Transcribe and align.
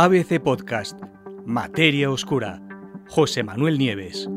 ABC 0.00 0.38
Podcast, 0.38 0.96
Materia 1.44 2.08
Oscura, 2.08 2.62
José 3.08 3.42
Manuel 3.42 3.78
Nieves. 3.78 4.28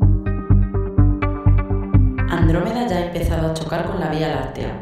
Andrómeda 2.28 2.88
ya 2.88 2.96
ha 2.96 3.06
empezado 3.06 3.52
a 3.52 3.54
chocar 3.54 3.86
con 3.86 4.00
la 4.00 4.10
Vía 4.10 4.34
Láctea. 4.34 4.80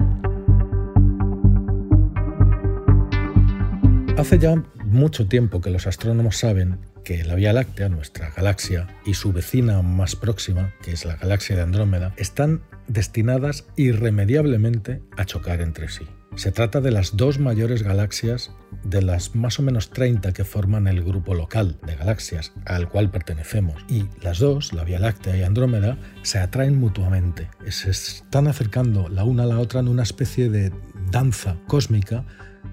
Hace 4.16 4.38
ya 4.38 4.54
mucho 4.86 5.28
tiempo 5.28 5.60
que 5.60 5.68
los 5.68 5.86
astrónomos 5.86 6.38
saben 6.38 6.78
que 7.04 7.24
la 7.24 7.34
Vía 7.34 7.52
Láctea, 7.52 7.90
nuestra 7.90 8.30
galaxia, 8.30 8.86
y 9.04 9.12
su 9.12 9.34
vecina 9.34 9.82
más 9.82 10.16
próxima, 10.16 10.72
que 10.82 10.92
es 10.92 11.04
la 11.04 11.16
galaxia 11.16 11.56
de 11.56 11.62
Andrómeda, 11.62 12.14
están 12.16 12.62
destinadas 12.88 13.66
irremediablemente 13.76 15.02
a 15.18 15.26
chocar 15.26 15.60
entre 15.60 15.90
sí. 15.90 16.06
Se 16.36 16.52
trata 16.52 16.80
de 16.80 16.90
las 16.90 17.16
dos 17.16 17.38
mayores 17.38 17.82
galaxias 17.82 18.52
de 18.84 19.02
las 19.02 19.34
más 19.34 19.58
o 19.58 19.62
menos 19.62 19.90
30 19.90 20.32
que 20.32 20.44
forman 20.44 20.86
el 20.86 21.02
grupo 21.02 21.34
local 21.34 21.76
de 21.84 21.96
galaxias 21.96 22.52
al 22.64 22.88
cual 22.88 23.10
pertenecemos. 23.10 23.84
Y 23.88 24.06
las 24.22 24.38
dos, 24.38 24.72
la 24.72 24.84
Vía 24.84 25.00
Láctea 25.00 25.36
y 25.36 25.42
Andrómeda, 25.42 25.98
se 26.22 26.38
atraen 26.38 26.78
mutuamente. 26.78 27.50
Se 27.68 27.90
están 27.90 28.46
acercando 28.46 29.08
la 29.08 29.24
una 29.24 29.42
a 29.42 29.46
la 29.46 29.58
otra 29.58 29.80
en 29.80 29.88
una 29.88 30.04
especie 30.04 30.48
de 30.48 30.72
danza 31.10 31.56
cósmica 31.66 32.24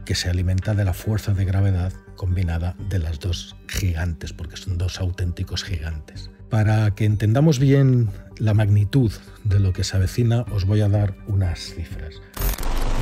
que 0.05 0.15
se 0.15 0.29
alimenta 0.29 0.73
de 0.73 0.85
la 0.85 0.93
fuerza 0.93 1.33
de 1.33 1.45
gravedad 1.45 1.91
combinada 2.15 2.75
de 2.89 2.99
las 2.99 3.19
dos 3.19 3.55
gigantes, 3.67 4.33
porque 4.33 4.57
son 4.57 4.77
dos 4.77 4.99
auténticos 4.99 5.63
gigantes. 5.63 6.29
Para 6.49 6.91
que 6.95 7.05
entendamos 7.05 7.59
bien 7.59 8.09
la 8.37 8.53
magnitud 8.53 9.11
de 9.43 9.59
lo 9.59 9.73
que 9.73 9.83
se 9.83 9.97
avecina, 9.97 10.45
os 10.51 10.65
voy 10.65 10.81
a 10.81 10.89
dar 10.89 11.15
unas 11.27 11.59
cifras. 11.59 12.21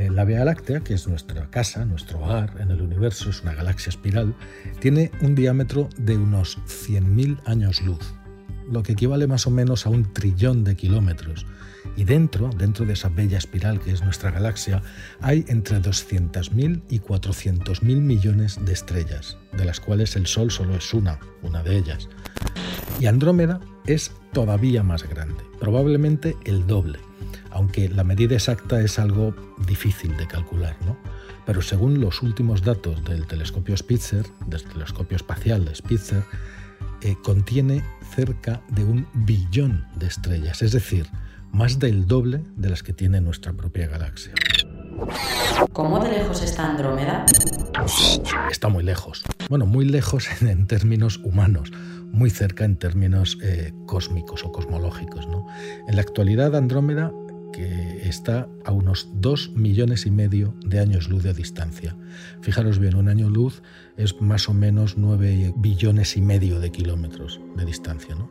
La 0.02 0.26
Vía 0.26 0.46
Láctea, 0.46 0.82
que 0.82 0.94
es 0.94 1.08
nuestra 1.08 1.50
casa, 1.50 1.86
nuestro 1.86 2.20
hogar 2.20 2.56
en 2.60 2.72
el 2.72 2.82
universo, 2.82 3.30
es 3.30 3.42
una 3.42 3.54
galaxia 3.54 3.90
espiral, 3.90 4.36
tiene 4.80 5.12
un 5.22 5.36
diámetro 5.36 5.90
de 5.98 6.18
unos 6.18 6.58
100.000 6.68 7.40
años 7.46 7.82
luz, 7.82 8.14
lo 8.70 8.84
que 8.84 8.94
equivale 8.94 9.28
más 9.28 9.48
o 9.48 9.52
menos 9.52 9.86
a 9.86 9.90
un 9.90 10.12
trillón 10.14 10.64
de 10.64 10.76
kilómetros. 10.76 11.46
Y 11.96 12.04
dentro, 12.04 12.50
dentro 12.50 12.86
de 12.86 12.94
esa 12.94 13.10
bella 13.10 13.38
espiral 13.38 13.80
que 13.80 13.92
es 13.92 14.04
nuestra 14.04 14.32
galaxia, 14.32 14.82
hay 15.22 15.46
entre 15.48 15.82
200.000 15.82 16.82
y 16.90 17.00
400.000 17.00 17.82
millones 18.02 18.64
de 18.64 18.74
estrellas, 18.74 19.38
de 19.54 19.66
las 19.66 19.80
cuales 19.80 20.16
el 20.16 20.28
Sol 20.28 20.52
solo 20.52 20.76
es 20.76 20.94
una, 20.94 21.20
una 21.42 21.64
de 21.64 21.78
ellas. 21.78 22.10
Y 23.00 23.08
Andrómeda 23.08 23.60
es 23.86 24.12
todavía 24.34 24.84
más 24.84 25.04
grande, 25.04 25.44
probablemente 25.60 26.36
el 26.46 26.68
doble, 26.68 27.00
aunque 27.56 27.88
la 27.88 28.04
medida 28.04 28.36
exacta 28.36 28.82
es 28.82 29.00
algo 29.00 29.34
difícil 29.66 30.16
de 30.18 30.28
calcular, 30.28 30.76
¿no? 30.86 30.98
Pero 31.46 31.62
según 31.62 32.02
los 32.02 32.22
últimos 32.22 32.64
datos 32.64 33.04
del 33.06 33.26
telescopio 33.28 33.78
Spitzer, 33.78 34.26
del 34.48 34.64
telescopio 34.66 35.16
espacial 35.16 35.64
de 35.64 35.74
Spitzer, 35.74 36.24
eh, 37.02 37.16
contiene 37.24 37.82
cerca 38.14 38.62
de 38.68 38.84
un 38.84 39.08
billón 39.14 39.86
de 39.96 40.08
estrellas, 40.08 40.62
es 40.62 40.74
decir, 40.74 41.08
más 41.54 41.80
del 41.80 42.08
doble 42.08 42.44
de 42.58 42.70
las 42.70 42.84
que 42.84 42.92
tiene 42.92 43.22
nuestra 43.22 43.54
propia 43.54 43.88
galaxia. 43.88 44.34
¿Cómo 45.72 46.04
de 46.04 46.12
lejos 46.12 46.42
está 46.44 46.70
Andrómeda? 46.70 47.26
Está 48.52 48.68
muy 48.68 48.84
lejos. 48.84 49.24
Bueno, 49.50 49.66
muy 49.66 49.86
lejos 49.86 50.28
en 50.42 50.68
términos 50.68 51.22
humanos, 51.24 51.72
muy 52.12 52.32
cerca 52.32 52.66
en 52.66 52.76
términos 52.76 53.38
eh, 53.42 53.74
cósmicos 53.86 54.44
o 54.44 54.52
cosmológicos. 54.52 55.26
¿no? 55.28 55.48
En 55.88 55.96
la 55.96 56.02
actualidad 56.02 56.54
Andrómeda 56.54 57.14
que 57.56 58.08
está 58.08 58.50
a 58.66 58.74
unos 58.74 59.08
2 59.14 59.52
millones 59.52 60.06
y 60.06 60.12
medio 60.12 60.54
de 60.66 60.80
años 60.80 61.08
luz 61.08 61.24
de 61.24 61.34
distancia. 61.34 61.96
Fijaros 62.42 62.80
bien, 62.80 62.96
un 62.96 63.08
año 63.08 63.30
luz 63.30 63.62
es 63.96 64.20
más 64.22 64.50
o 64.50 64.54
menos 64.54 64.98
9 64.98 65.54
billones 65.56 66.18
y 66.18 66.22
medio 66.22 66.60
de 66.60 66.72
kilómetros 66.72 67.40
de 67.56 67.66
distancia. 67.66 68.14
¿no? 68.14 68.30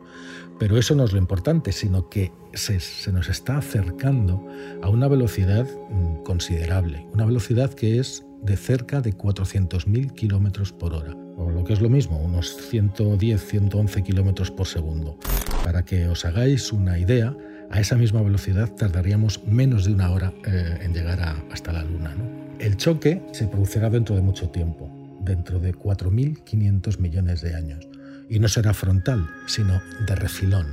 Pero 0.59 0.77
eso 0.77 0.93
no 0.93 1.05
es 1.05 1.11
lo 1.11 1.17
importante, 1.17 1.71
sino 1.71 2.07
que 2.07 2.31
se, 2.53 2.79
se 2.79 3.11
nos 3.11 3.27
está 3.27 3.57
acercando 3.57 4.45
a 4.83 4.89
una 4.89 5.07
velocidad 5.07 5.67
mm, 5.89 6.23
considerable, 6.23 7.07
una 7.11 7.25
velocidad 7.25 7.73
que 7.73 7.99
es 7.99 8.25
de 8.43 8.57
cerca 8.57 9.01
de 9.01 9.17
400.000 9.17 10.13
kilómetros 10.13 10.71
por 10.71 10.93
hora, 10.93 11.15
o 11.35 11.49
lo 11.49 11.63
que 11.63 11.73
es 11.73 11.81
lo 11.81 11.89
mismo, 11.89 12.19
unos 12.19 12.55
110-111 12.71 14.03
kilómetros 14.03 14.51
por 14.51 14.67
segundo. 14.67 15.17
Para 15.63 15.83
que 15.83 16.07
os 16.07 16.25
hagáis 16.25 16.71
una 16.71 16.99
idea, 16.99 17.35
a 17.69 17.79
esa 17.79 17.95
misma 17.95 18.21
velocidad 18.21 18.69
tardaríamos 18.71 19.43
menos 19.45 19.85
de 19.85 19.93
una 19.93 20.11
hora 20.11 20.33
eh, 20.45 20.79
en 20.81 20.93
llegar 20.93 21.19
hasta 21.51 21.73
la 21.73 21.83
Luna. 21.83 22.15
El 22.59 22.77
choque 22.77 23.21
se 23.31 23.47
producirá 23.47 23.89
dentro 23.89 24.15
de 24.15 24.21
mucho 24.21 24.49
tiempo, 24.49 24.89
dentro 25.21 25.59
de 25.59 25.73
4.500 25.73 26.99
millones 26.99 27.41
de 27.41 27.55
años. 27.55 27.87
Y 28.29 28.39
no 28.39 28.47
será 28.47 28.73
frontal, 28.73 29.27
sino 29.45 29.81
de 30.07 30.15
refilón. 30.15 30.67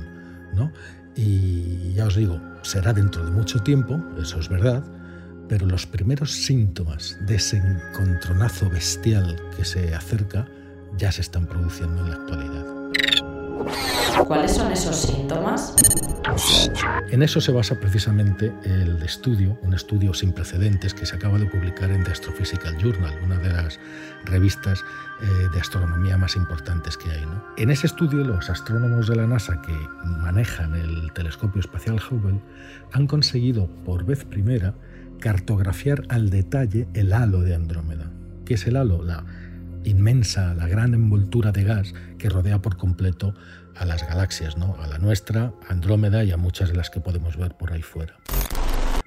¿no? 0.55 0.71
Y 1.15 1.93
ya 1.93 2.05
os 2.05 2.15
digo, 2.15 2.39
será 2.61 2.93
dentro 2.93 3.25
de 3.25 3.31
mucho 3.31 3.61
tiempo, 3.61 4.01
eso 4.19 4.39
es 4.39 4.49
verdad, 4.49 4.83
pero 5.47 5.65
los 5.67 5.85
primeros 5.85 6.31
síntomas 6.31 7.17
de 7.27 7.35
ese 7.35 7.57
encontronazo 7.57 8.69
bestial 8.69 9.35
que 9.55 9.65
se 9.65 9.93
acerca 9.93 10.47
ya 10.97 11.11
se 11.11 11.21
están 11.21 11.45
produciendo 11.47 12.01
en 12.03 12.09
la 12.09 12.15
actualidad. 12.15 13.42
¿Cuáles 14.27 14.55
son 14.55 14.71
esos 14.71 14.95
síntomas? 14.95 15.75
En 17.11 17.21
eso 17.21 17.41
se 17.41 17.51
basa 17.51 17.75
precisamente 17.75 18.53
el 18.63 19.01
estudio, 19.03 19.57
un 19.61 19.73
estudio 19.73 20.13
sin 20.13 20.31
precedentes 20.31 20.93
que 20.93 21.05
se 21.05 21.15
acaba 21.15 21.37
de 21.37 21.45
publicar 21.45 21.91
en 21.91 22.03
The 22.03 22.11
Astrophysical 22.11 22.77
Journal, 22.77 23.13
una 23.23 23.37
de 23.37 23.49
las 23.49 23.79
revistas 24.25 24.83
eh, 25.21 25.25
de 25.53 25.59
astronomía 25.59 26.17
más 26.17 26.35
importantes 26.35 26.97
que 26.97 27.11
hay. 27.11 27.23
En 27.57 27.69
ese 27.69 27.87
estudio, 27.87 28.23
los 28.23 28.49
astrónomos 28.49 29.07
de 29.07 29.15
la 29.17 29.27
NASA 29.27 29.61
que 29.61 29.75
manejan 30.03 30.75
el 30.75 31.11
telescopio 31.13 31.59
espacial 31.59 31.99
Hubble 32.09 32.39
han 32.93 33.05
conseguido 33.05 33.67
por 33.85 34.05
vez 34.05 34.25
primera 34.25 34.73
cartografiar 35.19 36.03
al 36.09 36.29
detalle 36.29 36.87
el 36.93 37.13
halo 37.13 37.41
de 37.41 37.55
Andrómeda. 37.55 38.11
¿Qué 38.45 38.55
es 38.55 38.65
el 38.65 38.75
halo? 38.75 39.03
La 39.03 39.23
inmensa, 39.83 40.53
la 40.53 40.67
gran 40.67 40.93
envoltura 40.93 41.51
de 41.51 41.63
gas 41.63 41.93
que 42.17 42.29
rodea 42.29 42.61
por 42.61 42.77
completo 42.77 43.33
a 43.75 43.85
las 43.85 44.07
galaxias, 44.07 44.57
¿no? 44.57 44.75
a 44.81 44.87
la 44.87 44.97
nuestra, 44.97 45.53
a 45.67 45.71
Andrómeda 45.71 46.23
y 46.23 46.31
a 46.31 46.37
muchas 46.37 46.69
de 46.69 46.75
las 46.75 46.89
que 46.89 46.99
podemos 46.99 47.37
ver 47.37 47.55
por 47.55 47.73
ahí 47.73 47.81
fuera. 47.81 48.17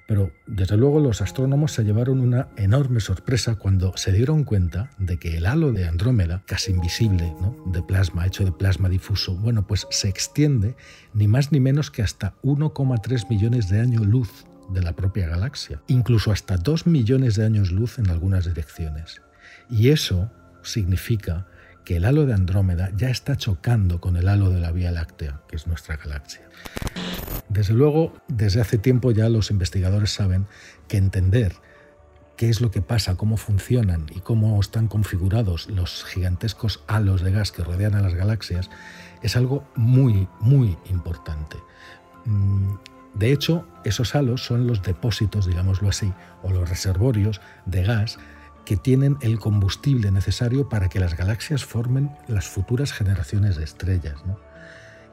Pero 0.07 0.31
desde 0.45 0.77
luego 0.77 1.01
los 1.01 1.21
astrónomos 1.21 1.73
se 1.73 1.83
llevaron 1.83 2.21
una 2.21 2.47
enorme 2.55 3.01
sorpresa 3.01 3.55
cuando 3.55 3.95
se 3.97 4.13
dieron 4.13 4.45
cuenta 4.45 4.89
de 4.97 5.19
que 5.19 5.35
el 5.35 5.45
halo 5.45 5.73
de 5.73 5.85
Andrómeda, 5.85 6.43
casi 6.45 6.71
invisible, 6.71 7.33
¿no? 7.41 7.55
de 7.65 7.83
plasma, 7.83 8.25
hecho 8.25 8.45
de 8.45 8.53
plasma 8.53 8.87
difuso, 8.87 9.35
bueno, 9.35 9.67
pues 9.67 9.85
se 9.89 10.07
extiende 10.07 10.77
ni 11.13 11.27
más 11.27 11.51
ni 11.51 11.59
menos 11.59 11.91
que 11.91 12.03
hasta 12.03 12.35
1,3 12.41 13.29
millones 13.29 13.67
de 13.69 13.81
años 13.81 14.05
luz 14.05 14.45
de 14.69 14.81
la 14.81 14.93
propia 14.93 15.27
galaxia, 15.27 15.81
incluso 15.87 16.31
hasta 16.31 16.55
2 16.55 16.87
millones 16.87 17.35
de 17.35 17.45
años 17.45 17.71
luz 17.71 17.99
en 17.99 18.09
algunas 18.09 18.45
direcciones. 18.45 19.21
Y 19.69 19.89
eso 19.89 20.31
significa 20.67 21.47
que 21.83 21.97
el 21.97 22.05
halo 22.05 22.25
de 22.25 22.33
Andrómeda 22.33 22.91
ya 22.95 23.09
está 23.09 23.37
chocando 23.37 24.01
con 24.01 24.17
el 24.17 24.27
halo 24.27 24.49
de 24.49 24.59
la 24.59 24.71
Vía 24.71 24.91
Láctea, 24.91 25.41
que 25.47 25.55
es 25.55 25.67
nuestra 25.67 25.95
galaxia. 25.95 26.41
Desde 27.49 27.73
luego, 27.73 28.13
desde 28.27 28.59
hace 28.59 28.77
tiempo 28.77 29.11
ya 29.11 29.29
los 29.29 29.51
investigadores 29.51 30.11
saben 30.11 30.47
que 30.87 30.97
entender 30.97 31.53
qué 32.35 32.49
es 32.49 32.61
lo 32.61 32.71
que 32.71 32.81
pasa, 32.81 33.15
cómo 33.15 33.37
funcionan 33.37 34.05
y 34.13 34.19
cómo 34.19 34.59
están 34.59 34.87
configurados 34.87 35.69
los 35.69 36.03
gigantescos 36.03 36.83
halos 36.87 37.21
de 37.21 37.31
gas 37.31 37.51
que 37.51 37.63
rodean 37.63 37.95
a 37.95 38.01
las 38.01 38.13
galaxias 38.13 38.69
es 39.23 39.35
algo 39.35 39.67
muy, 39.75 40.27
muy 40.39 40.77
importante. 40.89 41.57
Mm, 42.25 42.75
de 43.15 43.31
hecho, 43.31 43.65
esos 43.83 44.13
halos 44.13 44.45
son 44.45 44.67
los 44.67 44.83
depósitos, 44.83 45.47
digámoslo 45.47 45.89
así, 45.89 46.13
o 46.43 46.51
los 46.51 46.69
reservorios 46.69 47.41
de 47.65 47.83
gas 47.83 48.19
que 48.67 48.75
tienen 48.75 49.17
el 49.21 49.39
combustible 49.39 50.11
necesario 50.11 50.67
para 50.67 50.89
que 50.89 50.99
las 50.99 51.15
galaxias 51.15 51.63
formen 51.63 52.11
las 52.27 52.47
futuras 52.47 52.91
generaciones 52.91 53.55
de 53.55 53.63
estrellas. 53.63 54.15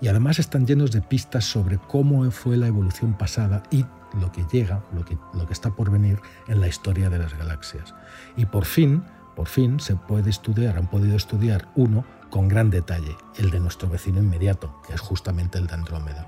Y 0.01 0.09
además 0.09 0.41
están 0.41 0.67
llenos 0.67 0.91
de 0.91 1.01
pistas 1.01 1.45
sobre 1.45 1.79
cómo 1.79 2.29
fue 2.33 2.57
la 2.57 2.67
evolución 2.67 3.17
pasada 3.17 3.63
y 3.71 3.87
lo 4.21 4.33
que 4.33 4.45
llega, 4.51 4.83
lo 4.93 5.05
que, 5.05 5.17
lo 5.35 5.47
que 5.47 5.53
está 5.53 5.71
por 5.71 5.93
venir 5.93 6.19
en 6.49 6.61
la 6.61 6.67
historia 6.67 7.09
de 7.11 7.21
las 7.21 7.39
galaxias. 7.39 7.95
Y 8.37 8.47
por 8.47 8.65
fin, 8.65 9.05
por 9.37 9.47
fin 9.47 9.79
se 9.79 9.95
puede 9.95 10.31
estudiar, 10.31 10.77
han 10.77 10.91
podido 10.91 11.15
estudiar 11.15 11.69
uno 11.77 12.05
con 12.31 12.49
gran 12.49 12.71
detalle, 12.71 13.17
el 13.37 13.53
de 13.53 13.61
nuestro 13.61 13.89
vecino 13.89 14.19
inmediato, 14.19 14.83
que 14.85 14.95
es 14.95 15.01
justamente 15.01 15.59
el 15.59 15.69
de 15.69 15.75
Andrómeda. 15.75 16.27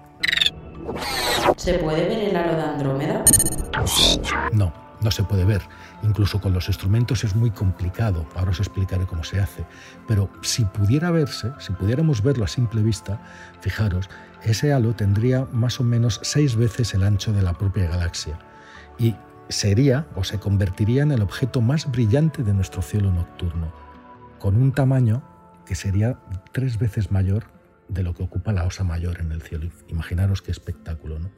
¿Se 1.56 1.74
puede 1.80 2.08
ver 2.08 2.28
el 2.28 2.36
halo 2.36 2.54
de 2.54 2.62
Andrómeda? 2.62 3.24
No, 4.52 4.85
no 5.06 5.12
se 5.12 5.22
puede 5.22 5.44
ver. 5.44 5.62
Incluso 6.02 6.40
con 6.40 6.52
los 6.52 6.66
instrumentos 6.66 7.22
es 7.22 7.36
muy 7.36 7.52
complicado. 7.52 8.26
Ahora 8.34 8.50
os 8.50 8.58
explicaré 8.58 9.06
cómo 9.06 9.22
se 9.22 9.38
hace. 9.38 9.64
Pero 10.08 10.28
si 10.42 10.64
pudiera 10.64 11.12
verse, 11.12 11.52
si 11.60 11.72
pudiéramos 11.72 12.24
verlo 12.24 12.44
a 12.44 12.48
simple 12.48 12.82
vista, 12.82 13.22
fijaros, 13.60 14.10
ese 14.42 14.72
halo 14.72 14.96
tendría 14.96 15.46
más 15.52 15.78
o 15.78 15.84
menos 15.84 16.18
seis 16.24 16.56
veces 16.56 16.92
el 16.92 17.04
ancho 17.04 17.32
de 17.32 17.42
la 17.42 17.52
propia 17.52 17.86
galaxia. 17.86 18.36
Y 18.98 19.14
sería 19.48 20.08
o 20.16 20.24
se 20.24 20.40
convertiría 20.40 21.04
en 21.04 21.12
el 21.12 21.22
objeto 21.22 21.60
más 21.60 21.88
brillante 21.88 22.42
de 22.42 22.52
nuestro 22.52 22.82
cielo 22.82 23.12
nocturno, 23.12 23.72
con 24.40 24.56
un 24.56 24.72
tamaño 24.72 25.22
que 25.66 25.76
sería 25.76 26.18
tres 26.50 26.80
veces 26.80 27.12
mayor 27.12 27.44
de 27.86 28.02
lo 28.02 28.12
que 28.12 28.24
ocupa 28.24 28.52
la 28.52 28.64
Osa 28.64 28.82
Mayor 28.82 29.20
en 29.20 29.30
el 29.30 29.40
cielo. 29.40 29.70
Imaginaros 29.86 30.42
qué 30.42 30.50
espectáculo, 30.50 31.20
¿no? 31.20 31.30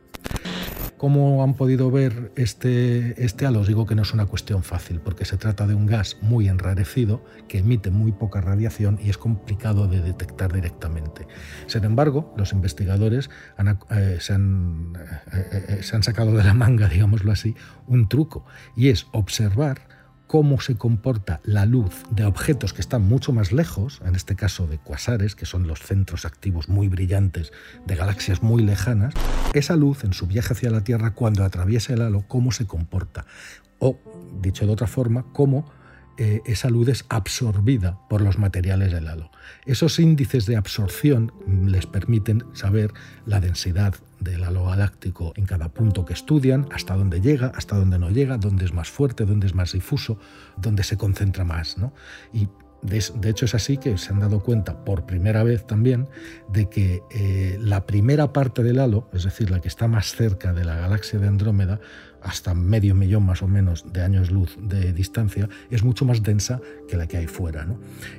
¿Cómo 0.97 1.45
han 1.45 1.55
podido 1.55 1.91
ver 1.91 2.33
este, 2.37 3.25
este 3.25 3.47
halo? 3.47 3.61
Os 3.61 3.69
digo 3.69 3.87
que 3.87 3.95
no 3.95 4.03
es 4.03 4.13
una 4.13 4.27
cuestión 4.27 4.63
fácil, 4.63 5.01
porque 5.01 5.25
se 5.25 5.37
trata 5.37 5.67
de 5.67 5.75
un 5.75 5.87
gas 5.87 6.17
muy 6.21 6.49
enrarecido 6.49 7.25
que 7.47 7.59
emite 7.59 7.91
muy 7.91 8.13
poca 8.13 8.41
radiación 8.41 8.99
y 9.03 9.11
es 9.11 9.19
complicado 9.19 9.87
de 9.87 10.01
detectar 10.01 10.53
directamente. 10.53 11.27
Sin 11.67 11.85
embargo, 11.85 12.35
los 12.37 12.53
investigadores 12.53 13.31
eh, 13.59 13.75
eh, 13.91 14.19
eh, 14.29 15.79
se 15.83 15.97
han 15.97 16.03
sacado 16.03 16.33
de 16.33 16.45
la 16.45 16.55
manga, 16.55 16.89
digámoslo 16.91 17.33
así, 17.33 17.55
un 17.87 18.09
truco, 18.09 18.45
y 18.77 18.89
es 18.89 19.07
observar 19.13 19.98
cómo 20.29 20.61
se 20.61 20.77
comporta 20.77 21.41
la 21.43 21.65
luz 21.65 22.05
de 22.11 22.27
objetos 22.27 22.75
que 22.75 22.83
están 22.83 23.03
mucho 23.03 23.33
más 23.33 23.51
lejos, 23.51 24.01
en 24.05 24.15
este 24.15 24.37
caso 24.37 24.67
de 24.67 24.79
cuasares, 24.79 25.35
que 25.35 25.47
son 25.47 25.67
los 25.67 25.81
centros 25.81 26.27
activos 26.27 26.69
muy 26.69 26.89
brillantes 26.89 27.51
de 27.87 27.97
galaxias 27.97 28.43
muy 28.43 28.63
lejanas, 28.63 29.15
esa 29.55 29.75
luz 29.75 30.05
en 30.05 30.13
su 30.13 30.27
viaje 30.27 30.53
hacia 30.53 30.71
la 30.71 30.85
Tierra 30.85 31.15
cuando 31.15 31.45
atraviesa 31.45 31.95
el 31.95 32.03
halo, 32.03 32.25
cómo 32.29 32.53
se 32.53 32.67
comporta. 32.67 33.25
O, 33.79 33.99
dicho 34.43 34.67
de 34.67 34.73
otra 34.73 34.87
forma, 34.87 35.25
cómo 35.33 35.65
eh, 36.21 36.43
esa 36.47 36.69
luz 36.69 36.89
es 36.89 37.05
absorbida 37.09 38.01
por 38.09 38.21
los 38.21 38.39
materiales 38.39 38.93
del 38.93 39.07
halo. 39.07 39.31
Esos 39.67 40.01
índices 40.01 40.47
de 40.47 40.57
absorción 40.57 41.33
les 41.65 41.87
permiten 41.87 42.43
saber 42.55 42.93
la 43.25 43.39
densidad 43.39 43.95
del 44.19 44.43
halo 44.43 44.65
galáctico 44.65 45.33
en 45.37 45.47
cada 45.47 45.69
punto 45.69 46.05
que 46.05 46.15
estudian, 46.15 46.67
hasta 46.73 46.97
dónde 46.97 47.21
llega, 47.21 47.53
hasta 47.55 47.77
dónde 47.77 48.01
no 48.01 48.11
llega, 48.11 48.37
dónde 48.37 48.65
es 48.65 48.73
más 48.73 48.91
fuerte, 48.91 49.27
dónde 49.27 49.47
es 49.47 49.55
más 49.55 49.73
difuso, 49.73 50.19
dónde 50.57 50.83
se 50.83 50.97
concentra 50.97 51.45
más. 51.45 51.77
Y 52.33 52.49
de, 52.83 53.31
hecho 53.31 53.45
es 53.45 53.55
así 53.55 53.77
que 53.77 53.99
se 53.99 54.13
han 54.13 54.21
dado 54.21 54.41
cuenta 54.41 54.85
por 54.85 55.05
primera 55.05 55.43
vez 55.43 55.67
también 55.67 56.09
de 56.49 56.69
que 56.69 57.03
eh, 57.11 57.59
la 57.61 57.87
primera 57.87 58.33
parte 58.33 58.63
del 58.63 58.79
halo, 58.79 59.09
es 59.13 59.25
decir, 59.25 59.51
la 59.51 59.61
que 59.61 59.69
está 59.69 59.89
más 59.89 60.15
cerca 60.15 60.53
de 60.53 60.65
la 60.65 60.77
galaxia 60.77 61.19
de 61.19 61.27
Andrómeda, 61.27 61.81
hasta 62.23 62.55
medio 62.55 62.95
millón 62.95 63.25
más 63.25 63.43
o 63.43 63.49
menos 63.49 63.93
de 63.93 64.03
años 64.03 64.31
luz 64.31 64.57
de 64.61 64.93
distancia, 64.93 65.49
es 65.71 65.83
mucho 65.83 66.05
más 66.05 66.23
densa 66.23 66.61
que 66.89 66.97
la 66.97 67.07
que 67.07 67.17
hay 67.17 67.27
fuera. 67.27 67.67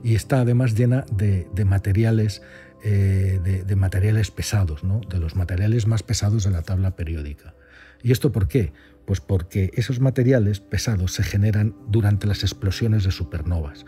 Y 0.03 0.15
está 0.15 0.41
además 0.41 0.75
llena 0.75 1.05
de, 1.11 1.47
materiales, 1.65 2.41
eh, 2.83 3.63
de, 3.65 3.75
materiales 3.75 4.31
pesados, 4.31 4.83
¿no? 4.83 5.01
de 5.09 5.19
los 5.19 5.35
materiales 5.35 5.87
más 5.87 6.03
pesados 6.03 6.43
de 6.43 6.51
la 6.51 6.61
tabla 6.61 6.95
periódica. 6.95 7.55
¿Y 8.01 8.11
esto 8.11 8.31
por 8.31 8.47
qué? 8.47 8.71
Pues 9.05 9.19
porque 9.21 9.71
esos 9.73 9.99
materiales 9.99 10.59
pesados 10.59 11.13
se 11.13 11.23
generan 11.23 11.75
durante 11.87 12.27
las 12.27 12.43
explosiones 12.43 13.03
de 13.03 13.11
supernovas 13.11 13.85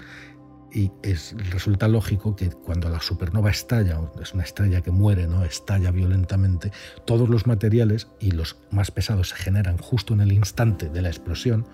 y 0.74 0.92
es, 1.04 1.36
resulta 1.52 1.88
lógico 1.88 2.36
que 2.36 2.50
cuando 2.50 2.90
la 2.90 3.02
supernova 3.02 3.50
estalla, 3.50 4.00
es 4.22 4.34
una 4.34 4.44
estrella 4.44 4.82
que 4.82 4.92
muere, 4.92 5.28
¿no? 5.28 5.44
estalla 5.44 5.92
violentamente, 5.92 6.72
todos 7.06 7.30
los 7.30 7.48
materiales 7.48 8.08
y 8.20 8.32
los 8.32 8.58
más 8.72 8.92
pesados 8.92 9.30
se 9.30 9.36
generan 9.36 9.78
justo 9.78 10.14
en 10.14 10.22
el 10.22 10.32
instante 10.32 10.90
de 10.90 11.02
la 11.02 11.10
explosión, 11.10 11.66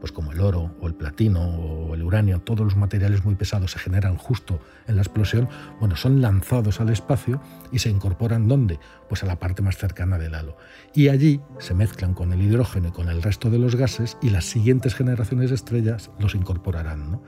pues 0.00 0.12
como 0.12 0.32
el 0.32 0.40
oro 0.40 0.76
o 0.82 0.86
el 0.86 0.94
platino 0.94 1.40
o 1.40 1.94
el 1.94 2.02
uranio, 2.02 2.40
todos 2.40 2.60
los 2.60 2.76
materiales 2.76 3.24
muy 3.24 3.36
pesados 3.36 3.70
se 3.70 3.78
generan 3.78 4.16
justo 4.16 4.60
en 4.86 4.96
la 4.96 5.02
explosión, 5.02 5.48
bueno, 5.80 5.96
son 5.96 6.20
lanzados 6.20 6.78
al 6.80 6.90
espacio 6.90 7.40
y 7.72 7.78
se 7.78 7.88
incorporan 7.88 8.46
¿dónde? 8.46 8.78
Pues 9.08 9.22
a 9.22 9.26
la 9.26 9.38
parte 9.38 9.62
más 9.62 9.78
cercana 9.78 10.18
del 10.18 10.34
halo. 10.34 10.58
Y 10.92 11.08
allí 11.08 11.40
se 11.58 11.72
mezclan 11.72 12.12
con 12.12 12.34
el 12.34 12.42
hidrógeno 12.42 12.88
y 12.88 12.92
con 12.92 13.08
el 13.08 13.22
resto 13.22 13.48
de 13.48 13.58
los 13.58 13.76
gases 13.76 14.18
y 14.20 14.28
las 14.28 14.44
siguientes 14.44 14.94
generaciones 14.94 15.48
de 15.48 15.56
estrellas 15.56 16.10
los 16.18 16.34
incorporarán. 16.34 17.12
¿no? 17.12 17.22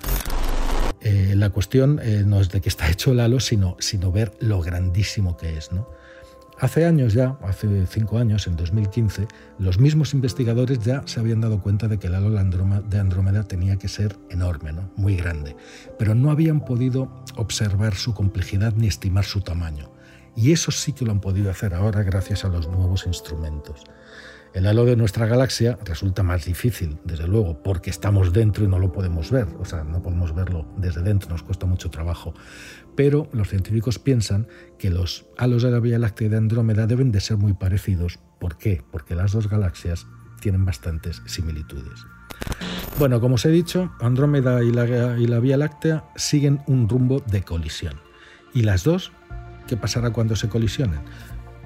Eh, 1.09 1.37
la 1.37 1.51
cuestión 1.51 2.01
eh, 2.03 2.25
no 2.27 2.41
es 2.41 2.51
de 2.51 2.61
que 2.61 2.69
está 2.69 2.91
hecho 2.91 3.13
el 3.13 3.21
halo, 3.21 3.39
sino, 3.39 3.77
sino 3.79 4.11
ver 4.11 4.33
lo 4.41 4.61
grandísimo 4.61 5.37
que 5.37 5.57
es. 5.57 5.71
¿no? 5.71 5.89
Hace 6.59 6.85
años 6.85 7.13
ya, 7.13 7.39
hace 7.43 7.87
cinco 7.87 8.19
años, 8.19 8.49
en 8.49 8.57
2015, 8.57 9.29
los 9.61 9.79
mismos 9.79 10.15
investigadores 10.15 10.81
ya 10.81 11.03
se 11.07 11.21
habían 11.21 11.41
dado 11.41 11.63
cuenta 11.63 11.87
de 11.87 11.99
que 12.01 12.09
el 12.09 12.17
halo 12.17 12.31
de 12.31 12.99
Andrómeda 12.99 13.45
tenía 13.45 13.77
que 13.77 13.87
ser 13.87 14.17
enorme, 14.31 14.73
¿no? 14.73 14.91
muy 14.97 15.15
grande, 15.15 15.55
pero 15.97 16.17
no 16.17 16.33
habían 16.33 16.65
podido 16.65 17.09
observar 17.37 17.95
su 17.95 18.13
complejidad 18.13 18.73
ni 18.75 18.89
estimar 18.89 19.25
su 19.25 19.43
tamaño. 19.43 19.93
Y 20.35 20.51
eso 20.51 20.73
sí 20.73 20.93
que 20.93 21.05
lo 21.05 21.13
han 21.13 21.21
podido 21.21 21.53
hacer 21.53 21.73
ahora 21.73 22.03
gracias 22.03 22.45
a 22.45 22.49
los 22.49 22.67
nuevos 22.67 23.07
instrumentos. 23.07 23.85
El 24.55 24.67
halo 24.67 24.85
de 24.85 24.97
nuestra 24.97 25.27
galaxia 25.27 25.79
resulta 25.85 26.23
más 26.23 26.45
difícil, 26.47 26.99
desde 27.05 27.29
luego, 27.29 27.63
porque 27.63 27.91
estamos 27.91 28.33
dentro 28.33 28.65
y 28.65 28.69
no 28.69 28.79
lo 28.79 28.91
podemos 28.91 29.31
ver, 29.31 29.49
o 29.59 29.65
sea, 29.65 29.85
no 29.85 30.03
podemos 30.03 30.35
verlo 30.35 30.67
desde 30.79 31.03
dentro, 31.03 31.29
nos 31.31 31.43
cuesta 31.43 31.67
mucho 31.67 31.91
trabajo. 31.91 32.33
Pero 32.95 33.29
los 33.33 33.49
científicos 33.49 33.99
piensan 33.99 34.49
que 34.79 34.91
los 34.91 35.27
halos 35.37 35.63
de 35.63 35.71
la 35.71 35.81
Vía 35.81 35.99
Láctea 35.99 36.31
de 36.31 36.39
Andrómeda 36.39 36.87
deben 36.87 37.13
de 37.13 37.21
ser 37.21 37.37
muy 37.37 37.53
parecidos. 37.53 38.19
¿Por 38.39 38.57
qué? 38.57 38.83
Porque 38.91 39.15
las 39.15 39.33
dos 39.33 39.49
galaxias 39.49 40.07
tienen 40.41 40.65
bastantes 40.65 41.23
similitudes. 41.27 42.07
Bueno, 42.99 43.21
como 43.21 43.35
os 43.35 43.45
he 43.45 43.51
dicho, 43.51 43.93
Andrómeda 44.01 44.63
y 44.63 44.73
la, 44.73 45.19
y 45.19 45.27
la 45.27 45.39
Vía 45.39 45.59
Láctea 45.59 46.05
siguen 46.17 46.63
un 46.67 46.89
rumbo 46.89 47.21
de 47.21 47.43
colisión. 47.43 48.01
¿Y 48.55 48.63
las 48.63 48.85
dos? 48.85 49.13
¿Qué 49.67 49.77
pasará 49.77 50.11
cuando 50.11 50.35
se 50.35 50.49
colisionen? 50.49 51.01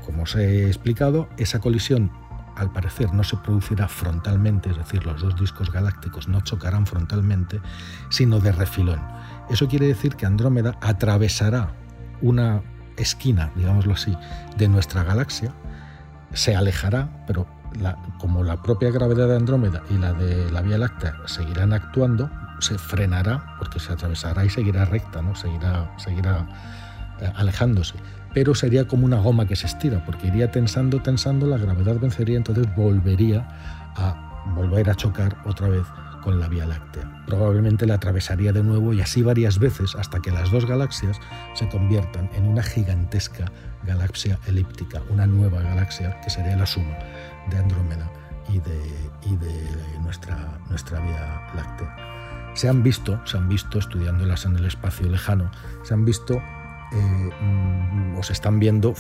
Como 0.05 0.25
os 0.25 0.35
he 0.35 0.67
explicado, 0.67 1.29
esa 1.39 1.61
colisión 1.61 2.11
al 2.57 2.71
parecer 2.73 3.13
no 3.13 3.25
se 3.25 3.37
producirá 3.37 3.89
frontalmente, 3.89 4.71
es 4.71 4.77
decir, 4.77 5.05
los 5.07 5.21
dos 5.21 5.39
discos 5.39 5.71
galácticos 5.71 6.29
no 6.29 6.41
chocarán 6.41 6.87
frontalmente, 6.87 7.61
sino 8.11 8.41
de 8.41 8.53
refilón. 8.53 9.01
Eso 9.49 9.69
quiere 9.69 9.87
decir 9.87 10.17
que 10.17 10.27
Andrómeda 10.27 10.77
atravesará 10.81 11.73
una 12.21 12.63
esquina, 12.97 13.51
digámoslo 13.57 13.95
así, 13.95 14.17
de 14.57 14.69
nuestra 14.69 15.03
galaxia, 15.03 15.53
se 16.33 16.55
alejará, 16.55 17.25
pero 17.27 17.47
como 18.19 18.43
la 18.43 18.63
propia 18.63 18.91
gravedad 18.91 19.29
de 19.29 19.37
Andrómeda 19.37 19.83
y 19.91 19.97
la 19.97 20.13
de 20.13 20.51
la 20.51 20.61
Vía 20.63 20.79
Láctea 20.79 21.15
seguirán 21.27 21.73
actuando, 21.73 22.31
se 22.61 22.79
frenará 22.79 23.57
porque 23.59 23.81
se 23.81 23.93
atravesará 23.93 24.45
y 24.45 24.51
seguirá 24.51 24.85
recta, 24.85 25.23
¿no? 25.23 25.35
seguirá, 25.35 25.91
seguirá 25.99 26.47
alejándose 27.37 27.95
pero 28.35 28.55
sería 28.55 28.87
como 28.87 29.07
una 29.07 29.19
goma 29.19 29.47
que 29.47 29.57
se 29.57 29.67
estira, 29.67 30.05
porque 30.05 30.29
iría 30.29 30.51
tensando, 30.51 31.01
tensando, 31.03 31.47
la 31.47 31.59
gravedad 31.59 31.99
vencería, 31.99 32.37
entonces 32.37 32.67
volvería 32.77 33.47
a 33.97 34.45
volver 34.55 34.89
a 34.91 34.95
chocar 34.95 35.37
otra 35.45 35.69
vez 35.69 35.85
con 36.23 36.39
la 36.39 36.49
Vía 36.49 36.67
Láctea. 36.67 37.25
Probablemente 37.27 37.87
la 37.87 37.95
atravesaría 37.95 38.53
de 38.53 38.63
nuevo 38.63 38.93
y 38.93 39.01
así 39.01 39.23
varias 39.23 39.59
veces 39.59 39.95
hasta 39.97 40.21
que 40.21 40.31
las 40.31 40.51
dos 40.51 40.67
galaxias 40.67 41.19
se 41.55 41.69
conviertan 41.69 42.31
en 42.35 42.47
una 42.47 42.63
gigantesca 42.63 43.47
galaxia 43.85 44.39
elíptica, 44.47 45.03
una 45.11 45.27
nueva 45.27 45.63
galaxia 45.63 46.21
que 46.21 46.31
sería 46.31 46.57
la 46.57 46.67
suma 46.67 46.99
de 47.51 47.57
Andrómeda 47.57 48.11
y 48.49 48.59
de, 48.59 49.47
de 49.47 49.99
nuestra, 50.03 50.59
nuestra 50.69 51.01
Vía 51.01 51.43
Láctea. 51.55 51.97
Se 52.55 52.69
han 52.69 52.83
visto, 52.83 53.19
se 53.25 53.39
han 53.39 53.49
visto 53.49 53.79
estudiándolas 53.79 54.45
en 54.45 54.57
el 54.57 54.67
espacio 54.67 55.09
lejano, 55.09 55.51
se 55.83 55.95
han 55.95 56.05
visto 56.05 56.43
eh, 56.93 56.97
mm, 56.97 58.19
os 58.19 58.31
están 58.31 58.59
viendo 58.59 58.95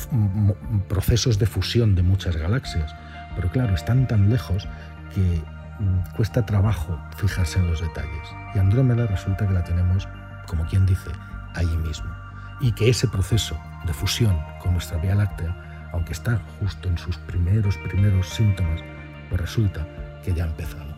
procesos 0.88 1.38
de 1.38 1.46
fusión 1.46 1.94
de 1.94 2.02
muchas 2.02 2.36
galaxias. 2.36 2.94
Pero 3.34 3.50
claro, 3.50 3.74
están 3.74 4.06
tan 4.06 4.30
lejos 4.30 4.68
que 5.14 5.42
mm, 5.80 6.14
cuesta 6.16 6.46
trabajo 6.46 6.98
fijarse 7.16 7.58
en 7.58 7.68
los 7.68 7.80
detalles. 7.80 8.28
Y 8.54 8.58
Andrómeda 8.58 9.06
resulta 9.06 9.46
que 9.46 9.54
la 9.54 9.64
tenemos, 9.64 10.08
como 10.46 10.64
quien 10.66 10.86
dice, 10.86 11.10
allí 11.54 11.76
mismo. 11.78 12.10
Y 12.60 12.72
que 12.72 12.88
ese 12.88 13.08
proceso 13.08 13.58
de 13.86 13.92
fusión 13.92 14.38
con 14.60 14.72
nuestra 14.72 14.98
Vía 14.98 15.14
Láctea, 15.14 15.88
aunque 15.92 16.12
está 16.12 16.40
justo 16.60 16.88
en 16.88 16.98
sus 16.98 17.16
primeros, 17.18 17.76
primeros 17.78 18.28
síntomas, 18.28 18.80
pues 19.28 19.40
resulta 19.40 19.86
que 20.22 20.34
ya 20.34 20.44
ha 20.44 20.48
empezado. 20.48 20.89